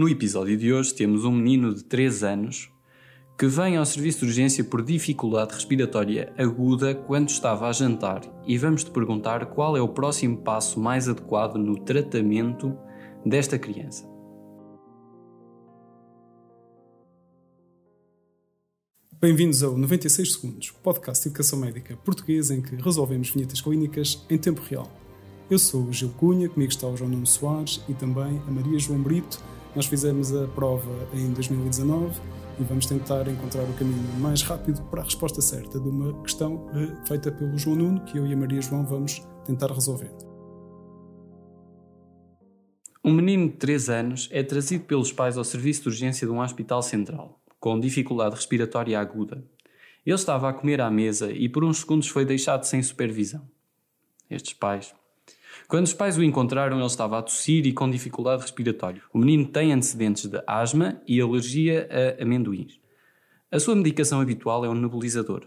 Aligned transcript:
No 0.00 0.08
episódio 0.08 0.56
de 0.56 0.72
hoje 0.72 0.94
temos 0.94 1.26
um 1.26 1.30
menino 1.30 1.74
de 1.74 1.84
3 1.84 2.24
anos 2.24 2.70
que 3.38 3.46
vem 3.46 3.76
ao 3.76 3.84
serviço 3.84 4.20
de 4.20 4.24
urgência 4.24 4.64
por 4.64 4.82
dificuldade 4.82 5.52
respiratória 5.52 6.32
aguda 6.38 6.94
quando 6.94 7.28
estava 7.28 7.68
a 7.68 7.72
jantar 7.72 8.22
e 8.46 8.56
vamos 8.56 8.82
te 8.82 8.90
perguntar 8.90 9.44
qual 9.50 9.76
é 9.76 9.80
o 9.82 9.90
próximo 9.90 10.38
passo 10.38 10.80
mais 10.80 11.06
adequado 11.06 11.56
no 11.56 11.78
tratamento 11.84 12.74
desta 13.26 13.58
criança. 13.58 14.08
Bem-vindos 19.20 19.62
ao 19.62 19.76
96 19.76 20.32
Segundos, 20.32 20.70
podcast 20.82 21.22
de 21.22 21.28
educação 21.28 21.58
médica 21.58 21.94
português 21.98 22.50
em 22.50 22.62
que 22.62 22.74
resolvemos 22.76 23.28
vinhetas 23.28 23.60
clínicas 23.60 24.24
em 24.30 24.38
tempo 24.38 24.62
real. 24.62 24.90
Eu 25.50 25.58
sou 25.58 25.82
o 25.82 25.92
Gil 25.92 26.08
Cunha, 26.16 26.48
comigo 26.48 26.72
está 26.72 26.86
o 26.86 26.96
João 26.96 27.10
Nuno 27.10 27.26
Soares 27.26 27.82
e 27.86 27.92
também 27.92 28.40
a 28.48 28.50
Maria 28.50 28.78
João 28.78 29.02
Brito. 29.02 29.59
Nós 29.74 29.86
fizemos 29.86 30.34
a 30.34 30.48
prova 30.48 30.90
em 31.14 31.32
2019 31.32 32.20
e 32.58 32.64
vamos 32.64 32.86
tentar 32.86 33.28
encontrar 33.28 33.62
o 33.62 33.72
caminho 33.74 34.18
mais 34.18 34.42
rápido 34.42 34.82
para 34.90 35.00
a 35.00 35.04
resposta 35.04 35.40
certa 35.40 35.78
de 35.78 35.88
uma 35.88 36.20
questão 36.22 36.68
eh, 36.74 37.06
feita 37.06 37.30
pelo 37.30 37.56
João 37.56 37.76
Nuno, 37.76 38.04
que 38.04 38.18
eu 38.18 38.26
e 38.26 38.32
a 38.32 38.36
Maria 38.36 38.60
João 38.60 38.84
vamos 38.84 39.22
tentar 39.46 39.70
resolver. 39.72 40.10
Um 43.04 43.12
menino 43.12 43.48
de 43.48 43.56
3 43.56 43.88
anos 43.88 44.28
é 44.32 44.42
trazido 44.42 44.84
pelos 44.84 45.12
pais 45.12 45.38
ao 45.38 45.44
serviço 45.44 45.82
de 45.82 45.88
urgência 45.88 46.26
de 46.26 46.32
um 46.32 46.40
hospital 46.40 46.82
central 46.82 47.40
com 47.60 47.78
dificuldade 47.78 48.34
respiratória 48.34 48.98
aguda. 48.98 49.44
Ele 50.04 50.16
estava 50.16 50.48
a 50.48 50.52
comer 50.52 50.80
à 50.80 50.90
mesa 50.90 51.30
e 51.30 51.48
por 51.48 51.62
uns 51.62 51.80
segundos 51.80 52.08
foi 52.08 52.24
deixado 52.24 52.64
sem 52.64 52.82
supervisão. 52.82 53.46
Estes 54.30 54.54
pais. 54.54 54.94
Quando 55.68 55.86
os 55.86 55.94
pais 55.94 56.16
o 56.16 56.22
encontraram, 56.22 56.78
ele 56.78 56.86
estava 56.86 57.18
a 57.18 57.22
tossir 57.22 57.66
e 57.66 57.72
com 57.72 57.90
dificuldade 57.90 58.42
respiratória. 58.42 59.02
O 59.12 59.18
menino 59.18 59.46
tem 59.46 59.72
antecedentes 59.72 60.26
de 60.26 60.42
asma 60.46 61.00
e 61.06 61.20
alergia 61.20 61.88
a 61.90 62.22
amendoins. 62.22 62.80
A 63.50 63.58
sua 63.58 63.74
medicação 63.74 64.20
habitual 64.20 64.64
é 64.64 64.68
um 64.68 64.74
nebulizador. 64.74 65.46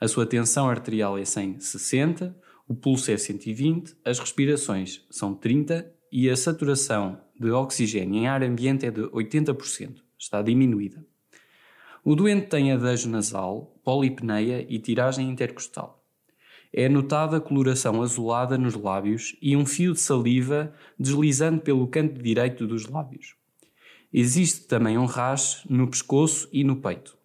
A 0.00 0.08
sua 0.08 0.26
tensão 0.26 0.68
arterial 0.68 1.18
é 1.18 1.24
160, 1.24 2.36
o 2.66 2.74
pulso 2.74 3.10
é 3.10 3.16
120, 3.16 3.96
as 4.04 4.18
respirações 4.18 5.04
são 5.10 5.34
30 5.34 5.90
e 6.10 6.30
a 6.30 6.36
saturação 6.36 7.20
de 7.38 7.50
oxigênio 7.50 8.20
em 8.20 8.26
ar 8.26 8.42
ambiente 8.42 8.86
é 8.86 8.90
de 8.90 9.02
80% 9.02 10.04
está 10.18 10.42
diminuída. 10.42 11.04
O 12.04 12.14
doente 12.14 12.48
tem 12.48 12.72
adejo 12.72 13.08
nasal, 13.08 13.78
polipneia 13.82 14.66
e 14.68 14.78
tiragem 14.78 15.30
intercostal. 15.30 16.03
É 16.76 16.88
notada 16.88 17.40
coloração 17.40 18.02
azulada 18.02 18.58
nos 18.58 18.74
lábios 18.74 19.36
e 19.40 19.56
um 19.56 19.64
fio 19.64 19.92
de 19.92 20.00
saliva 20.00 20.74
deslizando 20.98 21.60
pelo 21.60 21.86
canto 21.86 22.20
direito 22.20 22.66
dos 22.66 22.88
lábios. 22.88 23.36
Existe 24.12 24.66
também 24.66 24.98
um 24.98 25.04
rash 25.04 25.64
no 25.70 25.86
pescoço 25.86 26.48
e 26.52 26.64
no 26.64 26.74
peito. 26.74 27.16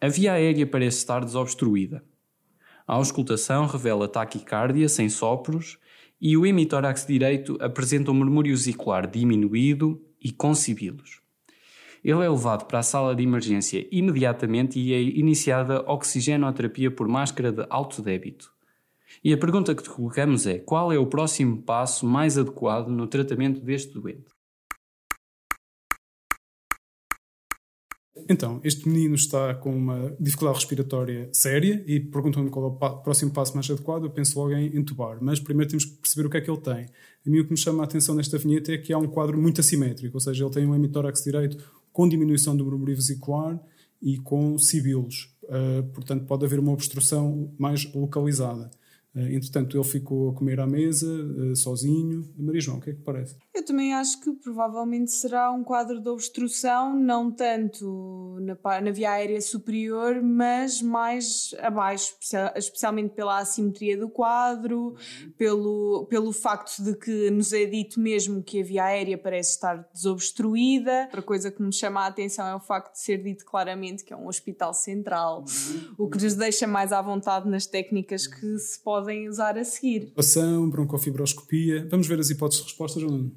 A 0.00 0.08
via 0.08 0.32
aérea 0.32 0.66
parece 0.66 0.98
estar 0.98 1.24
desobstruída. 1.24 2.04
A 2.88 2.94
auscultação 2.94 3.66
revela 3.66 4.08
taquicardia 4.08 4.88
sem 4.88 5.08
sopros 5.08 5.78
e 6.20 6.36
o 6.36 6.44
hemitórax 6.44 7.06
direito 7.06 7.56
apresenta 7.60 8.10
um 8.10 8.14
murmúrio 8.14 8.56
vesicular 8.56 9.06
diminuído 9.06 10.04
e 10.20 10.32
com 10.32 10.56
sibilos. 10.56 11.19
Ele 12.02 12.24
é 12.24 12.28
levado 12.28 12.66
para 12.66 12.78
a 12.78 12.82
sala 12.82 13.14
de 13.14 13.22
emergência 13.22 13.86
imediatamente 13.92 14.78
e 14.78 14.92
é 14.92 15.00
iniciada 15.00 15.84
oxigenoterapia 15.86 16.90
por 16.90 17.06
máscara 17.06 17.52
de 17.52 17.66
alto 17.68 18.00
débito. 18.00 18.50
E 19.22 19.32
a 19.32 19.38
pergunta 19.38 19.74
que 19.74 19.82
te 19.82 19.90
colocamos 19.90 20.46
é: 20.46 20.58
qual 20.58 20.92
é 20.92 20.98
o 20.98 21.06
próximo 21.06 21.62
passo 21.62 22.06
mais 22.06 22.38
adequado 22.38 22.88
no 22.88 23.06
tratamento 23.06 23.60
deste 23.60 23.92
doente? 23.92 24.30
Então, 28.28 28.60
este 28.62 28.88
menino 28.88 29.14
está 29.14 29.54
com 29.54 29.74
uma 29.74 30.14
dificuldade 30.20 30.58
respiratória 30.58 31.28
séria 31.32 31.82
e 31.86 31.98
perguntam-me 31.98 32.48
qual 32.48 32.66
é 32.66 32.68
o 32.68 32.96
próximo 33.02 33.32
passo 33.32 33.54
mais 33.54 33.68
adequado. 33.70 34.04
Eu 34.04 34.10
penso 34.10 34.38
logo 34.38 34.52
em 34.52 34.76
entubar, 34.76 35.18
mas 35.20 35.40
primeiro 35.40 35.70
temos 35.70 35.84
que 35.84 35.96
perceber 35.96 36.26
o 36.26 36.30
que 36.30 36.36
é 36.36 36.40
que 36.40 36.50
ele 36.50 36.60
tem. 36.60 36.86
A 37.26 37.30
mim 37.30 37.40
o 37.40 37.44
que 37.44 37.50
me 37.50 37.58
chama 37.58 37.82
a 37.82 37.84
atenção 37.84 38.14
nesta 38.14 38.38
vinheta 38.38 38.72
é 38.72 38.78
que 38.78 38.92
há 38.92 38.98
um 38.98 39.08
quadro 39.08 39.40
muito 39.40 39.60
assimétrico, 39.60 40.16
ou 40.16 40.20
seja, 40.20 40.44
ele 40.44 40.52
tem 40.52 40.66
um 40.66 40.74
hemitórax 40.74 41.24
direito 41.24 41.58
com 41.92 42.08
diminuição 42.08 42.56
do 42.56 42.64
murmúrio 42.64 42.96
vesicular 42.96 43.60
e 44.00 44.16
com 44.18 44.58
sibilos. 44.58 45.34
Uh, 45.44 45.82
portanto, 45.92 46.24
pode 46.26 46.44
haver 46.44 46.58
uma 46.58 46.72
obstrução 46.72 47.52
mais 47.58 47.92
localizada. 47.92 48.70
Uh, 49.14 49.34
entretanto, 49.34 49.76
ele 49.76 49.84
ficou 49.84 50.30
a 50.30 50.34
comer 50.34 50.60
à 50.60 50.66
mesa, 50.66 51.06
uh, 51.06 51.56
sozinho. 51.56 52.32
Maria 52.38 52.60
João, 52.60 52.78
o 52.78 52.80
que 52.80 52.90
é 52.90 52.92
que 52.92 53.02
parece? 53.02 53.36
Eu 53.52 53.64
também 53.64 53.92
acho 53.92 54.20
que 54.20 54.32
provavelmente 54.32 55.10
será 55.10 55.50
um 55.50 55.64
quadro 55.64 56.00
de 56.00 56.08
obstrução, 56.08 56.96
não 56.96 57.30
tanto 57.30 58.38
na, 58.40 58.80
na 58.80 58.90
via 58.90 59.12
aérea 59.12 59.40
superior, 59.40 60.22
mas 60.22 60.80
mais 60.80 61.54
abaixo, 61.58 62.14
especialmente 62.56 63.14
pela 63.14 63.38
assimetria 63.38 63.96
do 63.96 64.08
quadro, 64.08 64.94
pelo, 65.36 66.06
pelo 66.08 66.32
facto 66.32 66.82
de 66.82 66.94
que 66.94 67.30
nos 67.30 67.52
é 67.52 67.66
dito 67.66 67.98
mesmo 68.00 68.42
que 68.42 68.60
a 68.60 68.64
via 68.64 68.84
aérea 68.84 69.18
parece 69.18 69.50
estar 69.50 69.88
desobstruída. 69.92 71.04
Outra 71.04 71.22
coisa 71.22 71.50
que 71.50 71.62
nos 71.62 71.76
chama 71.76 72.02
a 72.02 72.06
atenção 72.06 72.46
é 72.46 72.54
o 72.54 72.60
facto 72.60 72.92
de 72.92 73.00
ser 73.00 73.22
dito 73.22 73.44
claramente 73.44 74.04
que 74.04 74.12
é 74.12 74.16
um 74.16 74.28
hospital 74.28 74.72
central, 74.72 75.44
o 75.98 76.08
que 76.08 76.22
nos 76.22 76.34
deixa 76.34 76.66
mais 76.66 76.92
à 76.92 77.02
vontade 77.02 77.48
nas 77.48 77.66
técnicas 77.66 78.26
que 78.26 78.58
se 78.58 78.82
podem 79.00 79.28
usar 79.28 79.56
a 79.56 79.64
seguir. 79.64 80.12
Ação, 80.16 80.68
broncofibroscopia. 80.68 81.88
Vamos 81.90 82.06
ver 82.06 82.20
as 82.20 82.28
hipóteses 82.30 82.62
de 82.62 82.68
resposta, 82.68 83.00
João. 83.00 83.32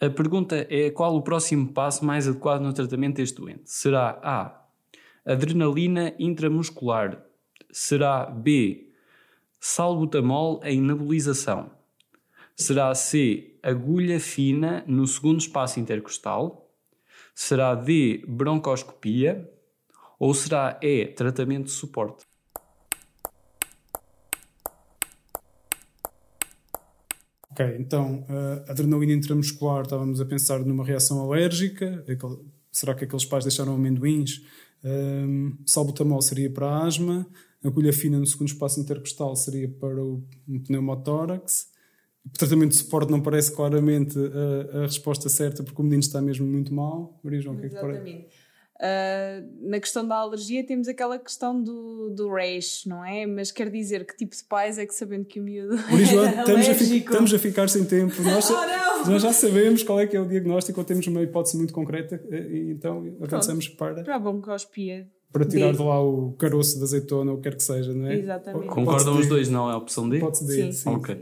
A 0.00 0.08
pergunta 0.08 0.66
é 0.70 0.90
qual 0.90 1.14
o 1.16 1.22
próximo 1.22 1.72
passo 1.72 2.04
mais 2.04 2.26
adequado 2.28 2.62
no 2.62 2.72
tratamento 2.72 3.16
deste 3.16 3.36
doente? 3.36 3.62
Será 3.66 4.18
A. 4.22 4.64
Adrenalina 5.26 6.14
intramuscular. 6.18 7.22
Será 7.70 8.24
B. 8.26 8.90
Salbutamol 9.60 10.60
em 10.64 10.80
nebulização. 10.80 11.70
Será 12.56 12.94
C. 12.94 13.58
Agulha 13.62 14.18
fina 14.20 14.84
no 14.86 15.06
segundo 15.06 15.40
espaço 15.40 15.78
intercostal. 15.78 16.72
Será 17.34 17.74
D. 17.74 18.24
Broncoscopia. 18.26 19.57
Ou 20.18 20.34
será 20.34 20.78
E. 20.82 21.06
Tratamento 21.06 21.66
de 21.66 21.72
suporte. 21.72 22.26
Ok, 27.50 27.76
então 27.78 28.24
a 28.28 28.70
adrenalina 28.70 29.12
intramuscular, 29.12 29.82
estávamos 29.82 30.20
a 30.20 30.24
pensar 30.24 30.60
numa 30.60 30.84
reação 30.84 31.20
alérgica. 31.20 32.04
Será 32.70 32.94
que 32.94 33.04
aqueles 33.04 33.24
pais 33.24 33.44
deixaram 33.44 33.74
amendoins? 33.74 34.42
Um, 34.84 35.56
salbutamol 35.66 36.22
seria 36.22 36.48
para 36.48 36.68
a 36.68 36.86
asma. 36.86 37.26
Agulha 37.64 37.92
fina 37.92 38.18
no 38.18 38.26
segundo 38.26 38.48
espaço 38.48 38.78
intercostal 38.78 39.34
seria 39.34 39.68
para 39.68 40.00
o 40.00 40.22
pneumotórax. 40.66 41.68
O 42.24 42.30
tratamento 42.30 42.70
de 42.70 42.76
suporte 42.76 43.10
não 43.10 43.20
parece 43.20 43.52
claramente 43.52 44.16
a, 44.16 44.78
a, 44.78 44.82
resposta 44.82 45.28
certa, 45.28 45.64
porque 45.64 45.80
o 45.80 45.84
menino 45.84 46.00
está 46.00 46.20
mesmo 46.22 46.46
muito 46.46 46.72
mal. 46.72 47.18
Maria 47.24 47.40
João, 47.40 47.56
o 47.56 47.58
que 47.58 47.66
é 47.66 47.68
que 47.70 47.74
parece? 47.74 48.26
Uh, 48.80 49.68
na 49.68 49.80
questão 49.80 50.06
da 50.06 50.14
alergia 50.14 50.64
temos 50.64 50.86
aquela 50.86 51.18
questão 51.18 51.60
do, 51.60 52.10
do 52.10 52.28
rash, 52.28 52.84
não 52.86 53.04
é? 53.04 53.26
Mas 53.26 53.50
quer 53.50 53.68
dizer 53.70 54.06
que 54.06 54.16
tipo 54.16 54.36
de 54.36 54.44
pais 54.44 54.78
é 54.78 54.86
que 54.86 54.94
sabendo 54.94 55.24
que 55.24 55.40
o 55.40 55.42
miúdo 55.42 55.74
é 55.90 56.38
estamos, 56.40 56.68
a 56.68 56.72
estamos 56.72 57.34
a 57.34 57.38
ficar 57.40 57.68
sem 57.68 57.84
tempo. 57.84 58.22
Nós, 58.22 58.48
oh, 58.50 59.10
nós, 59.10 59.22
já 59.22 59.32
sabemos 59.32 59.82
qual 59.82 59.98
é 59.98 60.06
que 60.06 60.16
é 60.16 60.20
o 60.20 60.28
diagnóstico 60.28 60.78
ou 60.78 60.84
temos 60.84 61.04
uma 61.08 61.20
hipótese 61.22 61.56
muito 61.56 61.72
concreta 61.72 62.22
eh, 62.30 62.46
e 62.50 62.70
então 62.70 63.04
avançamos 63.20 63.66
para... 63.66 64.04
Para 64.04 64.14
a. 64.14 64.20
Para 65.32 65.44
tirar 65.44 65.72
de 65.72 65.82
lá 65.82 66.00
o 66.00 66.32
caroço 66.38 66.78
de 66.78 66.84
azeitona 66.84 67.32
ou 67.32 67.38
o 67.38 67.40
que 67.40 67.50
quer 67.50 67.56
que 67.56 67.62
seja, 67.62 67.92
não 67.92 68.06
é? 68.06 68.14
Exatamente. 68.14 68.66
Concordam 68.68 69.18
os 69.18 69.26
dois, 69.26 69.48
não 69.48 69.68
é 69.68 69.74
a 69.74 69.76
opção 69.76 70.08
D? 70.08 70.20
Pode-se 70.20 70.46
D, 70.46 70.54
sim. 70.54 70.72
sim. 70.72 70.88
Ok. 70.88 71.20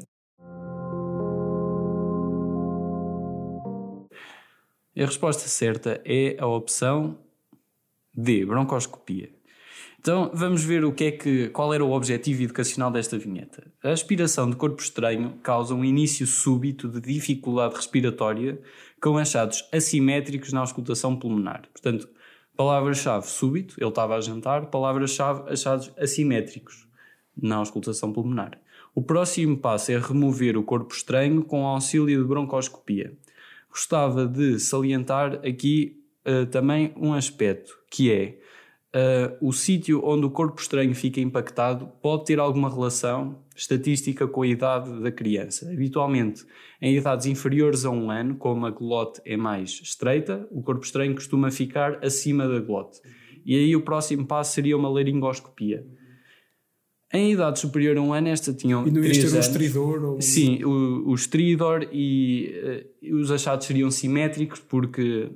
A 4.95 5.05
resposta 5.05 5.49
certa 5.49 6.01
é 6.05 6.37
a 6.39 6.47
opção 6.47 7.19
D. 8.17 8.45
Broncoscopia. 8.47 9.31
Então 10.01 10.31
vamos 10.33 10.63
ver 10.63 10.85
o 10.85 10.93
que 10.93 11.05
é 11.05 11.11
que, 11.11 11.49
qual 11.49 11.75
era 11.75 11.85
o 11.85 11.91
objetivo 11.91 12.43
educacional 12.43 12.91
desta 12.91 13.19
vinheta. 13.19 13.71
A 13.83 13.91
aspiração 13.91 14.49
de 14.49 14.55
corpo 14.55 14.81
estranho 14.81 15.35
causa 15.43 15.75
um 15.75 15.85
início 15.85 16.27
súbito 16.27 16.89
de 16.89 17.01
dificuldade 17.01 17.75
respiratória 17.75 18.61
com 19.03 19.19
achados 19.19 19.69
assimétricos 19.73 20.53
na 20.53 20.61
auscultação 20.61 21.17
pulmonar. 21.17 21.69
Portanto, 21.73 22.09
palavra-chave 22.57 23.27
súbito, 23.27 23.75
ele 23.79 23.89
estava 23.89 24.15
a 24.15 24.21
jantar, 24.21 24.67
palavra-chave 24.71 25.51
achados 25.51 25.93
assimétricos 25.99 26.87
na 27.37 27.57
auscultação 27.57 28.13
pulmonar. 28.13 28.61
O 28.95 29.03
próximo 29.03 29.59
passo 29.59 29.93
é 29.93 29.99
remover 29.99 30.57
o 30.57 30.63
corpo 30.63 30.95
estranho 30.95 31.45
com 31.45 31.67
auxílio 31.67 32.23
de 32.23 32.29
broncoscopia. 32.29 33.13
Gostava 33.69 34.27
de 34.27 34.59
salientar 34.59 35.35
aqui 35.47 36.01
uh, 36.27 36.47
também 36.47 36.93
um 36.97 37.13
aspecto 37.13 37.73
que 37.91 38.13
é 38.13 38.39
uh, 38.95 39.37
o 39.47 39.53
sítio 39.53 40.03
onde 40.05 40.27
o 40.27 40.31
corpo 40.31 40.61
estranho 40.61 40.95
fica 40.95 41.21
impactado 41.21 41.87
pode 42.03 42.25
ter 42.25 42.39
alguma 42.39 42.69
relação 42.69 43.45
estatística 43.55 44.27
com 44.27 44.43
a 44.43 44.47
idade 44.47 45.01
da 45.01 45.11
criança. 45.11 45.71
Habitualmente, 45.71 46.45
em 46.81 46.97
idades 46.97 47.27
inferiores 47.27 47.85
a 47.85 47.91
um 47.91 48.11
ano, 48.11 48.37
como 48.37 48.67
a 48.67 48.71
glote 48.71 49.21
é 49.25 49.37
mais 49.37 49.81
estreita, 49.83 50.47
o 50.51 50.63
corpo 50.63 50.85
estranho 50.85 51.15
costuma 51.15 51.51
ficar 51.51 52.05
acima 52.05 52.47
da 52.47 52.61
glote. 52.61 53.01
E 53.45 53.55
aí 53.55 53.77
o 53.77 53.83
próximo 53.83 54.27
passo 54.27 54.55
seria 54.55 54.77
uma 54.77 54.89
laringoscopia. 54.89 55.87
Em 57.13 57.33
idade 57.33 57.61
superior 57.61 57.97
a 57.97 58.03
um 58.03 58.13
ano, 58.13 58.29
esta 58.29 58.53
tinham. 58.53 58.87
E 58.87 58.91
não 58.91 59.03
ias 59.03 59.19
ter 59.19 59.35
um 59.35 59.39
estridor? 59.39 60.05
Ou... 60.05 60.21
Sim, 60.21 60.65
o, 60.65 61.09
o 61.09 61.15
estridor 61.15 61.89
e 61.93 62.85
uh, 63.01 63.17
os 63.17 63.31
achados 63.31 63.65
seriam 63.67 63.91
simétricos, 63.91 64.59
porque 64.59 65.31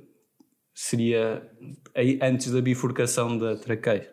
seria 0.73 1.41
antes 2.21 2.51
da 2.51 2.61
bifurcação 2.61 3.37
da 3.37 3.55
traqueia. 3.55 4.09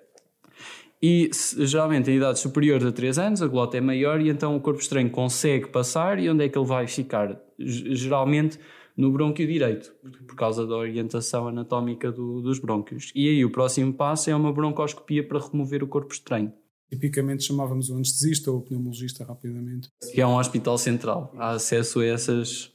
E 1.01 1.31
geralmente 1.59 2.11
em 2.11 2.17
idades 2.17 2.43
superiores 2.43 2.85
a 2.85 2.91
3 2.91 3.19
anos 3.19 3.43
a 3.43 3.47
glota 3.47 3.77
é 3.77 3.81
maior 3.81 4.21
e 4.21 4.29
então 4.29 4.57
o 4.57 4.61
corpo 4.61 4.81
estranho 4.81 5.09
consegue 5.11 5.69
passar 5.69 6.19
e 6.19 6.29
onde 6.29 6.45
é 6.45 6.49
que 6.49 6.59
ele 6.59 6.67
vai 6.67 6.89
ficar? 6.89 7.41
Geralmente 7.59 8.59
no 8.97 9.13
brônquio 9.13 9.47
direito, 9.47 9.95
por 10.27 10.35
causa 10.35 10.67
da 10.67 10.75
orientação 10.75 11.47
anatómica 11.47 12.11
do, 12.11 12.43
dos 12.43 12.59
brônquios. 12.59 13.13
E 13.15 13.29
aí 13.29 13.45
o 13.45 13.51
próximo 13.51 13.93
passo 13.95 14.29
é 14.29 14.35
uma 14.35 14.53
broncoscopia 14.53 15.27
para 15.27 15.39
remover 15.39 15.85
o 15.85 15.87
corpo 15.87 16.13
estranho. 16.13 16.53
Tipicamente 16.91 17.45
chamávamos 17.45 17.91
o 17.91 17.95
anestesista 17.95 18.51
ou 18.51 18.59
o 18.59 18.63
pneumologista 18.63 19.25
rapidamente. 19.25 19.89
Que 20.13 20.21
é 20.21 20.27
um 20.27 20.37
hospital 20.37 20.77
central, 20.79 21.33
há 21.37 21.51
acesso 21.51 22.01
a 22.01 22.07
essas 22.07 22.73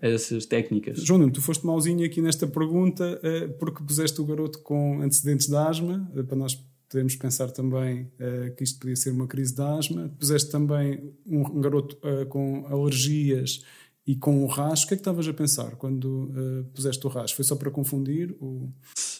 essas 0.00 0.46
técnicas. 0.46 1.02
João 1.02 1.18
Nuno, 1.18 1.32
tu 1.32 1.42
foste 1.42 1.64
mauzinho 1.66 2.04
aqui 2.04 2.22
nesta 2.22 2.46
pergunta 2.46 3.20
eh, 3.22 3.48
porque 3.58 3.82
puseste 3.84 4.20
o 4.20 4.24
garoto 4.24 4.60
com 4.60 5.00
antecedentes 5.02 5.46
de 5.46 5.56
asma, 5.56 6.10
eh, 6.16 6.22
para 6.22 6.36
nós 6.36 6.58
podermos 6.88 7.14
pensar 7.16 7.50
também 7.50 8.10
eh, 8.18 8.52
que 8.56 8.64
isto 8.64 8.80
podia 8.80 8.96
ser 8.96 9.10
uma 9.10 9.26
crise 9.26 9.54
de 9.54 9.62
asma. 9.62 10.10
Puseste 10.18 10.50
também 10.50 11.12
um 11.26 11.60
garoto 11.60 11.98
com 12.28 12.66
alergias 12.68 13.62
e 14.06 14.16
com 14.16 14.42
o 14.42 14.46
rasgo. 14.46 14.86
O 14.86 14.88
que 14.88 14.94
é 14.94 14.96
que 14.96 15.00
estavas 15.02 15.28
a 15.28 15.32
pensar 15.32 15.76
quando 15.76 16.32
puseste 16.74 17.06
o 17.06 17.10
rasgo? 17.10 17.36
Foi 17.36 17.44
só 17.44 17.54
para 17.54 17.70
confundir? 17.70 18.34
Ou... 18.40 18.72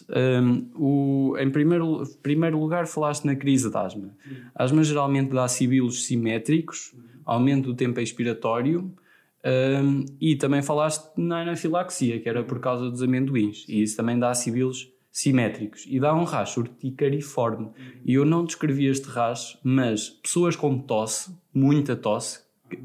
Um, 0.09 0.71
o, 0.75 1.37
em 1.37 1.49
primeiro, 1.49 2.03
primeiro 2.21 2.59
lugar, 2.59 2.87
falaste 2.87 3.23
na 3.23 3.35
crise 3.35 3.69
de 3.69 3.77
asma. 3.77 4.13
A 4.53 4.65
asma 4.65 4.83
geralmente 4.83 5.31
dá 5.31 5.47
sibilos 5.47 6.03
simétricos, 6.05 6.93
aumento 7.23 7.67
do 7.67 7.75
tempo 7.75 8.01
expiratório 8.01 8.93
um, 9.43 10.05
e 10.19 10.35
também 10.35 10.61
falaste 10.61 11.11
na 11.17 11.41
anafilaxia, 11.41 12.19
que 12.19 12.29
era 12.29 12.43
por 12.43 12.59
causa 12.59 12.89
dos 12.89 13.01
amendoins, 13.01 13.65
e 13.67 13.81
isso 13.81 13.97
também 13.97 14.17
dá 14.17 14.33
sibilos 14.33 14.91
simétricos 15.11 15.85
e 15.87 15.99
dá 15.99 16.13
um 16.15 16.23
racho 16.23 16.61
urticariforme. 16.61 17.69
E 18.05 18.13
eu 18.13 18.25
não 18.25 18.45
descrevi 18.45 18.85
este 18.87 19.07
racho, 19.09 19.57
mas 19.63 20.09
pessoas 20.09 20.55
com 20.55 20.77
tosse, 20.77 21.35
muita 21.53 21.95
tosse, 21.95 22.39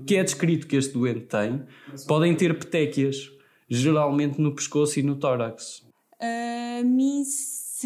que 0.07 0.17
é 0.17 0.25
descrito 0.25 0.67
que 0.67 0.77
este 0.77 0.95
doente 0.95 1.27
tem, 1.27 1.63
podem 2.09 2.35
ter 2.35 2.59
petéquias, 2.59 3.31
geralmente 3.69 4.41
no 4.41 4.55
pescoço 4.55 4.99
e 4.99 5.03
no 5.03 5.17
tórax. 5.17 5.87
A 6.21 6.83
mim 6.83 7.23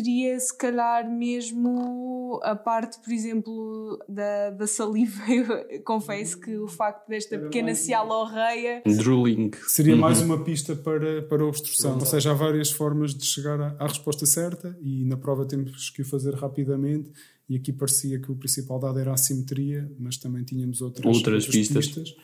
seria 0.00 0.40
se 0.40 0.56
calhar 0.56 1.10
mesmo 1.10 2.40
a 2.42 2.56
parte, 2.56 2.98
por 3.00 3.12
exemplo, 3.12 3.98
da, 4.08 4.50
da 4.50 4.66
saliva. 4.66 5.22
Eu 5.70 5.82
confesso 5.82 6.40
que 6.40 6.56
o 6.56 6.66
facto 6.66 7.06
desta 7.06 7.38
pequena 7.38 7.74
cialorreia. 7.74 8.82
Drooling. 8.86 9.50
Seria 9.66 9.94
mais 9.94 10.22
uma 10.22 10.42
pista 10.42 10.74
para, 10.74 11.22
para 11.22 11.42
a 11.42 11.46
obstrução. 11.46 11.98
Ou 11.98 12.06
seja, 12.06 12.30
há 12.30 12.34
várias 12.34 12.70
formas 12.70 13.14
de 13.14 13.24
chegar 13.24 13.60
à, 13.60 13.76
à 13.78 13.86
resposta 13.86 14.24
certa 14.24 14.76
e 14.80 15.04
na 15.04 15.16
prova 15.16 15.44
temos 15.44 15.90
que 15.90 16.00
o 16.00 16.04
fazer 16.04 16.34
rapidamente. 16.34 17.10
E 17.48 17.56
aqui 17.56 17.72
parecia 17.72 18.18
que 18.18 18.30
o 18.30 18.36
principal 18.36 18.78
dado 18.78 18.98
era 18.98 19.10
a 19.10 19.14
assimetria, 19.14 19.90
mas 19.98 20.16
também 20.16 20.44
tínhamos 20.44 20.80
outras, 20.80 21.04
outras, 21.04 21.44
outras 21.44 21.46
pistas. 21.48 21.88
pistas. 21.88 22.16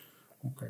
Okay. 0.43 0.69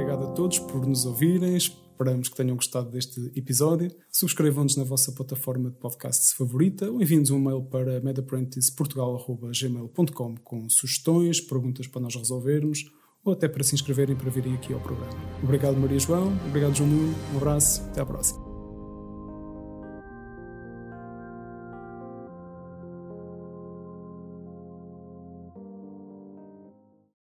Obrigado 0.00 0.24
a 0.24 0.28
todos 0.32 0.58
por 0.58 0.86
nos 0.86 1.04
ouvirem. 1.04 1.54
Esperamos 1.56 2.30
que 2.30 2.36
tenham 2.36 2.56
gostado 2.56 2.90
deste 2.90 3.30
episódio. 3.36 3.94
Subscrevam-nos 4.10 4.76
na 4.76 4.84
vossa 4.84 5.12
plataforma 5.12 5.68
de 5.68 5.76
podcast 5.76 6.34
favorita 6.34 6.90
ou 6.90 7.02
enviem-nos 7.02 7.28
um 7.30 7.38
mail 7.38 7.62
para 7.62 8.00
medapprenticeportugal.gmail.com 8.00 10.36
com 10.36 10.70
sugestões, 10.70 11.38
perguntas 11.40 11.86
para 11.86 12.00
nós 12.00 12.16
resolvermos 12.16 12.90
ou 13.22 13.34
até 13.34 13.46
para 13.46 13.62
se 13.62 13.74
inscreverem 13.74 14.16
para 14.16 14.30
virem 14.30 14.54
aqui 14.54 14.72
ao 14.72 14.80
programa. 14.80 15.12
Obrigado, 15.42 15.76
Maria 15.76 15.98
João. 15.98 16.32
Obrigado, 16.48 16.74
João 16.74 16.88
Nuno. 16.88 17.14
Um 17.34 17.36
abraço. 17.36 17.82
Até 17.82 18.00
à 18.00 18.06
próxima. 18.06 18.49